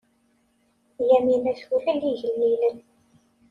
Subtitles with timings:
[1.09, 2.75] Yamina tulel igellilen.